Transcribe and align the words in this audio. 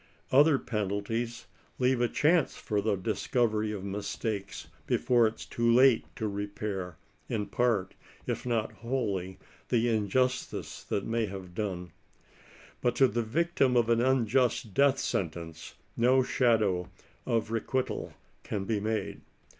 Other 0.31 0.57
penalties 0.57 1.45
leave 1.77 2.01
a 2.01 2.07
chance 2.07 2.55
for 2.57 2.81
the 2.81 2.95
discovery 2.95 3.71
of 3.71 3.83
mistakes 3.83 4.65
before 4.87 5.27
it 5.27 5.35
is 5.35 5.45
too 5.45 5.71
late 5.71 6.05
to 6.15 6.27
repair, 6.27 6.97
in 7.29 7.45
part, 7.45 7.93
if 8.25 8.43
not 8.43 8.71
wholly, 8.71 9.37
the 9.69 9.89
injustice 9.89 10.83
they 10.83 11.01
may 11.01 11.27
have 11.27 11.53
done; 11.53 11.91
but 12.81 12.95
to 12.95 13.07
the 13.07 13.21
victim 13.21 13.77
of 13.77 13.89
an 13.91 14.01
unjust 14.01 14.73
death 14.73 14.97
sentence 14.97 15.75
no 15.95 16.23
shadow 16.23 16.89
of 17.27 17.51
re 17.51 17.59
quital, 17.61 18.11
can 18.41 18.65
be 18.65 18.79
made. 18.79 19.21